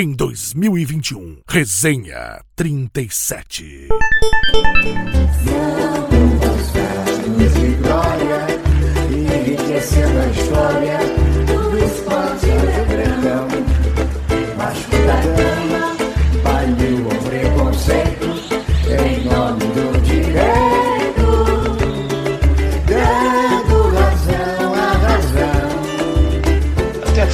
em 0.00 0.12
2021. 0.12 1.42
Resenha 1.46 2.42
37. 2.56 3.88
de 7.38 7.74
glória, 7.82 8.46
enriquecendo 9.10 10.18
a 10.18 10.26
história 10.28 10.99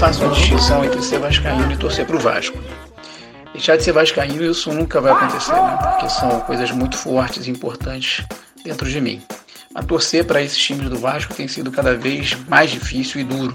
faço 0.07 0.23
uma 0.23 0.35
distinção 0.35 0.85
entre 0.85 1.03
ser 1.03 1.19
vascaíno 1.19 1.73
e 1.73 1.77
torcer 1.77 2.07
para 2.07 2.15
o 2.15 2.21
Vasco. 2.21 2.57
Deixar 3.53 3.77
de 3.77 3.83
ser 3.83 3.91
vascaíno, 3.91 4.45
isso 4.45 4.73
nunca 4.73 5.01
vai 5.01 5.11
acontecer, 5.11 5.51
né? 5.51 5.77
Porque 5.83 6.09
são 6.09 6.39
coisas 6.43 6.71
muito 6.71 6.97
fortes 6.97 7.49
e 7.49 7.51
importantes 7.51 8.25
dentro 8.65 8.89
de 8.89 9.01
mim. 9.01 9.21
Mas 9.75 9.85
torcer 9.85 10.25
para 10.25 10.41
esses 10.41 10.59
times 10.59 10.89
do 10.89 10.97
Vasco 10.97 11.35
tem 11.35 11.49
sido 11.49 11.73
cada 11.73 11.97
vez 11.97 12.37
mais 12.47 12.71
difícil 12.71 13.21
e 13.21 13.25
duro. 13.25 13.53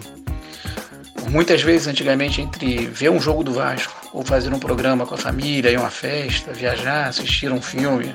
Muitas 1.29 1.61
vezes, 1.61 1.87
antigamente, 1.87 2.41
entre 2.41 2.85
ver 2.87 3.11
um 3.11 3.21
jogo 3.21 3.45
do 3.45 3.53
Vasco 3.53 4.09
ou 4.11 4.21
fazer 4.21 4.53
um 4.53 4.59
programa 4.59 5.05
com 5.05 5.15
a 5.15 5.17
família, 5.17 5.69
ir 5.71 5.77
a 5.77 5.79
uma 5.79 5.89
festa, 5.89 6.51
viajar, 6.51 7.07
assistir 7.07 7.49
um 7.49 7.61
filme, 7.61 8.13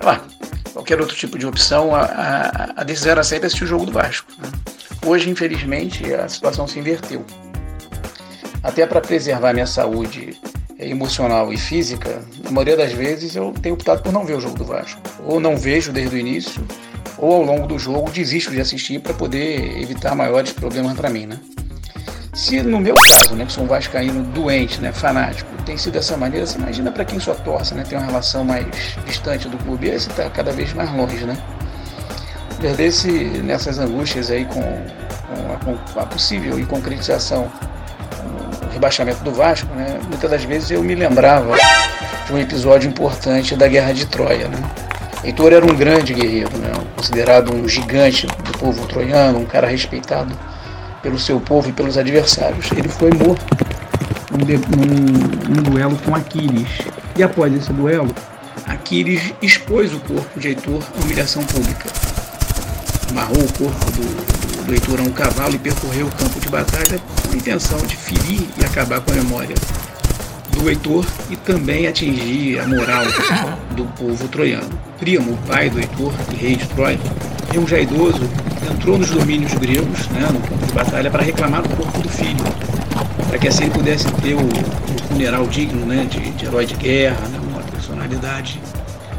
lá, 0.00 0.20
qualquer 0.72 1.00
outro 1.00 1.16
tipo 1.16 1.36
de 1.36 1.44
opção, 1.44 1.92
a, 1.92 2.02
a, 2.02 2.80
a 2.82 2.84
decisão 2.84 3.10
era 3.10 3.24
sempre 3.24 3.48
assistir 3.48 3.64
o 3.64 3.66
jogo 3.66 3.84
do 3.84 3.90
Vasco. 3.90 4.30
né? 4.38 4.48
Hoje, 5.04 5.28
infelizmente, 5.28 6.14
a 6.14 6.28
situação 6.28 6.68
se 6.68 6.78
inverteu. 6.78 7.26
Até 8.64 8.86
para 8.86 8.98
preservar 9.02 9.52
minha 9.52 9.66
saúde 9.66 10.40
emocional 10.78 11.52
e 11.52 11.58
física, 11.58 12.22
na 12.42 12.50
maioria 12.50 12.78
das 12.78 12.94
vezes 12.94 13.36
eu 13.36 13.52
tenho 13.60 13.74
optado 13.74 14.02
por 14.02 14.10
não 14.10 14.24
ver 14.24 14.38
o 14.38 14.40
jogo 14.40 14.56
do 14.56 14.64
Vasco. 14.64 15.02
Ou 15.26 15.38
não 15.38 15.54
vejo 15.54 15.92
desde 15.92 16.16
o 16.16 16.18
início, 16.18 16.66
ou 17.18 17.34
ao 17.34 17.42
longo 17.42 17.66
do 17.66 17.78
jogo 17.78 18.10
desisto 18.10 18.50
de 18.50 18.62
assistir 18.62 19.00
para 19.00 19.12
poder 19.12 19.82
evitar 19.82 20.14
maiores 20.14 20.50
problemas 20.52 20.94
para 20.94 21.10
mim, 21.10 21.26
né? 21.26 21.38
Se 22.32 22.62
no 22.62 22.80
meu 22.80 22.94
caso, 22.94 23.34
né, 23.34 23.44
que 23.44 23.52
sou 23.52 23.64
um 23.64 23.66
vascaíno 23.66 24.24
doente, 24.24 24.80
né, 24.80 24.92
fanático, 24.92 25.50
tem 25.64 25.76
sido 25.76 25.92
dessa 25.92 26.16
maneira, 26.16 26.46
você 26.46 26.58
imagina 26.58 26.90
para 26.90 27.04
quem 27.04 27.20
só 27.20 27.34
torce, 27.34 27.74
né, 27.74 27.84
tem 27.86 27.96
uma 27.98 28.06
relação 28.06 28.44
mais 28.44 28.66
distante 29.06 29.46
do 29.46 29.58
clube, 29.58 29.88
esse 29.88 30.08
está 30.08 30.28
cada 30.30 30.50
vez 30.50 30.72
mais 30.72 30.90
longe, 30.90 31.24
né? 31.26 31.36
Perder-se 32.60 33.10
nessas 33.44 33.78
angústias 33.78 34.30
aí 34.30 34.46
com, 34.46 34.62
com, 34.62 35.70
a, 35.70 35.76
com 35.92 36.00
a 36.00 36.06
possível 36.06 36.58
e 36.58 36.64
concretização 36.64 37.52
rebaixamento 38.84 39.24
do 39.24 39.30
Vasco, 39.32 39.74
né, 39.74 39.98
muitas 40.08 40.30
das 40.30 40.44
vezes 40.44 40.70
eu 40.70 40.82
me 40.82 40.94
lembrava 40.94 41.56
de 42.26 42.32
um 42.32 42.38
episódio 42.38 42.88
importante 42.88 43.56
da 43.56 43.66
Guerra 43.66 43.92
de 43.94 44.04
Troia. 44.04 44.48
Né? 44.48 44.58
Heitor 45.24 45.54
era 45.54 45.64
um 45.64 45.74
grande 45.74 46.12
guerreiro, 46.12 46.54
né, 46.58 46.70
considerado 46.94 47.54
um 47.54 47.66
gigante 47.66 48.26
do 48.26 48.58
povo 48.58 48.86
troiano, 48.86 49.38
um 49.38 49.46
cara 49.46 49.66
respeitado 49.66 50.36
pelo 51.02 51.18
seu 51.18 51.40
povo 51.40 51.70
e 51.70 51.72
pelos 51.72 51.96
adversários. 51.96 52.70
Ele 52.72 52.88
foi 52.88 53.10
morto 53.12 53.44
num, 54.30 55.54
num- 55.54 55.62
duelo 55.62 55.96
com 56.04 56.14
Aquiles. 56.14 56.68
E 57.16 57.22
após 57.22 57.54
esse 57.54 57.72
duelo, 57.72 58.14
Aquiles 58.66 59.32
expôs 59.40 59.94
o 59.94 60.00
corpo 60.00 60.38
de 60.38 60.48
Heitor 60.48 60.82
à 60.98 61.04
humilhação 61.04 61.42
pública 61.44 61.88
amarrou 63.10 63.38
o 63.38 63.52
corpo 63.52 63.90
do, 63.92 64.02
do, 64.02 64.64
do 64.64 64.72
Heitor 64.74 64.98
a 64.98 65.02
um 65.02 65.12
cavalo 65.12 65.54
e 65.54 65.58
percorreu 65.58 66.06
o 66.06 66.10
campo 66.10 66.40
de 66.40 66.48
batalha 66.48 67.00
intenção 67.34 67.78
de 67.86 67.96
ferir 67.96 68.46
e 68.58 68.64
acabar 68.64 69.00
com 69.00 69.12
a 69.12 69.14
memória 69.14 69.54
do 70.52 70.68
Heitor 70.68 71.04
e 71.30 71.36
também 71.36 71.86
atingir 71.86 72.58
a 72.60 72.66
moral 72.66 73.04
do 73.76 73.84
povo 73.96 74.28
troiano. 74.28 74.70
Príamo, 74.98 75.32
o 75.32 75.36
pai 75.48 75.68
do 75.68 75.78
Heitor 75.78 76.12
e 76.32 76.36
rei 76.36 76.56
de 76.56 76.66
Troia, 76.68 76.98
um 77.56 77.66
já 77.66 77.78
idoso, 77.78 78.28
entrou 78.70 78.98
nos 78.98 79.10
domínios 79.10 79.54
gregos, 79.54 80.08
né, 80.08 80.28
no 80.32 80.40
campo 80.40 80.66
de 80.66 80.72
batalha, 80.72 81.10
para 81.10 81.22
reclamar 81.22 81.62
do 81.62 81.68
corpo 81.76 82.00
do 82.00 82.08
filho, 82.08 82.44
para 83.28 83.38
que 83.38 83.48
assim 83.48 83.64
ele 83.64 83.74
pudesse 83.74 84.10
ter 84.14 84.34
o, 84.34 84.40
o 84.40 85.08
funeral 85.08 85.46
digno 85.46 85.86
né, 85.86 86.06
de, 86.10 86.30
de 86.30 86.46
herói 86.46 86.66
de 86.66 86.74
guerra, 86.74 87.28
né, 87.28 87.38
uma 87.50 87.62
personalidade 87.62 88.60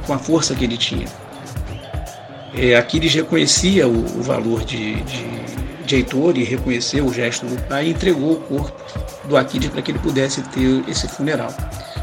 com 0.05 0.13
a 0.13 0.19
força 0.19 0.53
que 0.53 0.65
ele 0.65 0.77
tinha. 0.77 1.07
É, 2.57 2.75
Aquiles 2.75 3.13
reconhecia 3.13 3.87
o, 3.87 4.19
o 4.19 4.21
valor 4.21 4.63
de, 4.63 4.95
de, 5.01 5.25
de 5.85 5.95
Heitor 5.95 6.37
e 6.37 6.43
reconheceu 6.43 7.05
o 7.05 7.13
gesto 7.13 7.45
do 7.45 7.61
pai 7.63 7.87
e 7.87 7.91
entregou 7.91 8.33
o 8.33 8.39
corpo 8.41 8.73
do 9.27 9.37
Aquiles 9.37 9.69
para 9.69 9.81
que 9.81 9.91
ele 9.91 9.99
pudesse 9.99 10.41
ter 10.41 10.83
esse 10.87 11.07
funeral. 11.07 11.53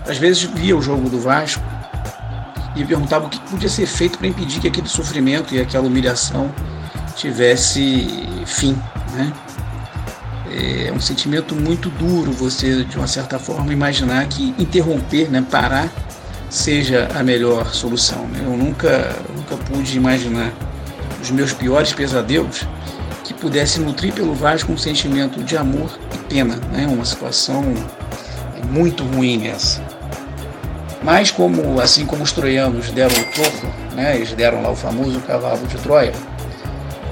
Às 0.06 0.19
vezes 0.19 0.43
via 0.43 0.76
o 0.76 0.82
jogo 0.82 1.09
do 1.09 1.20
Vasco 1.20 1.62
e 2.75 2.84
perguntava 2.84 3.26
o 3.26 3.28
que 3.28 3.38
podia 3.41 3.69
ser 3.69 3.87
feito 3.87 4.19
para 4.19 4.26
impedir 4.26 4.60
que 4.60 4.69
aquele 4.69 4.88
sofrimento 4.88 5.54
e 5.54 5.60
aquela 5.60 5.87
humilhação 5.87 6.53
tivesse 7.16 8.06
fim. 8.47 8.76
Né? 9.15 9.32
É 10.87 10.93
um 10.93 11.00
sentimento 11.00 11.54
muito 11.54 11.88
duro 11.91 12.31
você, 12.32 12.84
de 12.84 12.97
uma 12.97 13.06
certa 13.06 13.38
forma, 13.38 13.72
imaginar 13.72 14.26
que 14.26 14.54
interromper, 14.59 15.31
né, 15.31 15.44
parar, 15.50 15.91
seja 16.50 17.09
a 17.14 17.22
melhor 17.22 17.72
solução. 17.72 18.26
né? 18.28 18.41
Eu 18.44 18.56
nunca, 18.56 19.16
nunca 19.34 19.56
pude 19.56 19.97
imaginar 19.97 20.53
os 21.22 21.31
meus 21.31 21.53
piores 21.53 21.93
pesadelos 21.93 22.66
pudesse 23.43 23.81
nutrir 23.81 24.15
pelo 24.15 24.35
Vasco 24.35 24.71
um 24.71 24.79
sentimento 24.79 25.43
de 25.43 25.57
amor 25.57 25.99
e 26.15 26.19
pena, 26.33 26.61
né? 26.71 26.87
uma 26.87 27.05
situação 27.05 27.75
muito 28.71 29.03
ruim 29.03 29.49
essa. 29.49 29.83
Mas 31.03 31.33
como 31.33 31.81
assim 31.81 32.07
como 32.07 32.23
os 32.23 32.31
troianos 32.31 32.93
deram 32.93 33.17
o 33.17 33.25
topo, 33.35 33.67
né? 33.97 34.15
eles 34.15 34.33
deram 34.33 34.63
lá 34.63 34.71
o 34.71 34.77
famoso 34.77 35.21
cavalo 35.23 35.67
de 35.67 35.77
Troia, 35.79 36.13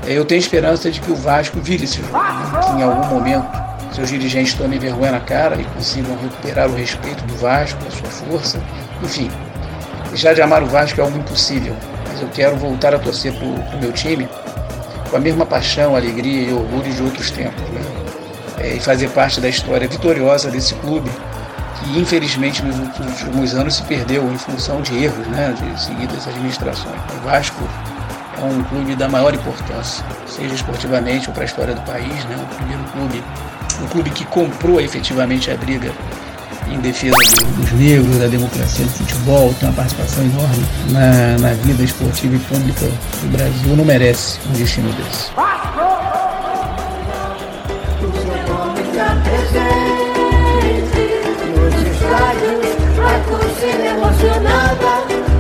eu 0.07 0.25
tenho 0.25 0.39
esperança 0.39 0.89
de 0.89 1.01
que 1.01 1.11
o 1.11 1.17
Vasco 1.17 1.59
vire 1.59 1.83
esse 1.83 2.01
jogo, 2.01 2.23
né? 2.23 2.61
que 2.63 2.81
em 2.81 2.83
algum 2.85 3.09
momento 3.09 3.51
seus 3.93 4.09
dirigentes 4.09 4.55
tomem 4.55 4.79
vergonha 4.79 5.11
na 5.11 5.21
cara 5.21 5.61
e 5.61 5.65
consigam 5.65 6.17
recuperar 6.17 6.69
o 6.71 6.77
respeito 6.77 7.25
do 7.25 7.35
Vasco, 7.39 7.81
a 7.89 7.91
sua 7.91 8.09
força, 8.09 8.63
enfim. 9.03 9.29
Deixar 10.11 10.33
de 10.33 10.41
amar 10.41 10.63
o 10.63 10.67
Vasco 10.67 11.01
é 11.01 11.03
algo 11.03 11.19
impossível, 11.19 11.75
mas 12.09 12.23
eu 12.23 12.29
quero 12.29 12.57
voltar 12.57 12.95
a 12.95 13.01
torcer 13.01 13.33
para 13.33 13.45
o 13.45 13.81
meu 13.81 13.91
time 13.91 14.29
com 15.11 15.17
a 15.17 15.21
mesma 15.21 15.45
paixão, 15.45 15.97
alegria 15.97 16.49
e 16.49 16.53
orgulho 16.53 16.93
de 16.93 17.03
outros 17.03 17.31
tempos, 17.31 17.63
né? 17.71 17.81
É, 18.59 18.75
e 18.75 18.81
fazer 18.81 19.09
parte 19.11 19.41
da 19.41 19.49
história 19.49 19.89
vitoriosa 19.89 20.51
desse 20.51 20.75
clube 20.75 21.11
que 21.81 21.99
infelizmente 21.99 22.63
nos 22.63 22.79
últimos 22.79 23.55
anos 23.55 23.77
se 23.77 23.83
perdeu 23.85 24.31
em 24.31 24.37
função 24.37 24.83
de 24.83 25.03
erros, 25.03 25.27
né, 25.29 25.55
de 25.59 25.83
seguidas 25.83 26.29
administrações. 26.29 27.01
O 27.17 27.25
Vasco 27.25 27.65
é 28.39 28.45
um 28.45 28.63
clube 28.65 28.95
da 28.95 29.09
maior 29.09 29.35
importância, 29.35 30.05
seja 30.27 30.55
esportivamente 30.55 31.29
ou 31.29 31.35
para 31.35 31.45
a 31.45 31.47
história 31.47 31.75
do 31.75 31.81
país, 31.83 32.25
né? 32.27 32.37
O 32.43 32.55
primeiro 32.55 32.83
clube, 32.85 33.25
um 33.83 33.87
clube 33.87 34.11
que 34.11 34.25
comprou 34.27 34.81
efetivamente 34.81 35.51
a 35.51 35.57
briga 35.57 35.91
em 36.71 36.79
defesa 36.81 37.17
do- 37.17 37.61
dos 37.61 37.73
negros, 37.73 38.19
da 38.19 38.27
democracia 38.27 38.85
do 38.85 38.91
futebol, 38.93 39.55
tem 39.59 39.69
uma 39.69 39.75
participação 39.75 40.25
enorme 40.25 40.65
na, 40.91 41.39
na 41.39 41.53
vida 41.55 41.83
esportiva 41.83 42.35
e 42.37 42.39
pública 42.39 42.87
do 43.23 43.37
Brasil, 43.37 43.77
não 43.77 43.85
merece 43.85 44.39
um 44.49 44.53
destino 44.53 44.93
desse. 44.93 45.31